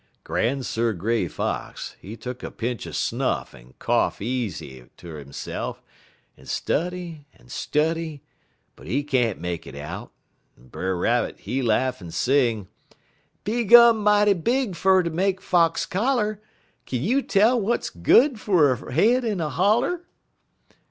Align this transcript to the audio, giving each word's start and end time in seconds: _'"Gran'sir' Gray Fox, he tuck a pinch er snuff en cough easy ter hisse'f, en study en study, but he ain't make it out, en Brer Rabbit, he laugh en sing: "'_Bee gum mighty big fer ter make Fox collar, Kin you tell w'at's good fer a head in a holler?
_'"Gran'sir' 0.23 0.93
Gray 0.93 1.27
Fox, 1.27 1.95
he 2.01 2.17
tuck 2.17 2.41
a 2.41 2.49
pinch 2.49 2.87
er 2.87 2.91
snuff 2.91 3.53
en 3.53 3.75
cough 3.77 4.19
easy 4.19 4.85
ter 4.97 5.23
hisse'f, 5.23 5.79
en 6.35 6.47
study 6.47 7.27
en 7.37 7.49
study, 7.49 8.23
but 8.75 8.87
he 8.87 9.07
ain't 9.13 9.39
make 9.39 9.67
it 9.67 9.75
out, 9.75 10.11
en 10.57 10.69
Brer 10.69 10.97
Rabbit, 10.97 11.41
he 11.41 11.61
laugh 11.61 12.01
en 12.01 12.09
sing: 12.09 12.67
"'_Bee 13.45 13.69
gum 13.69 13.99
mighty 14.01 14.33
big 14.33 14.75
fer 14.75 15.03
ter 15.03 15.11
make 15.11 15.39
Fox 15.39 15.85
collar, 15.85 16.41
Kin 16.87 17.03
you 17.03 17.21
tell 17.21 17.59
w'at's 17.59 17.91
good 17.91 18.39
fer 18.39 18.73
a 18.73 18.91
head 18.93 19.23
in 19.23 19.39
a 19.39 19.49
holler? 19.51 20.01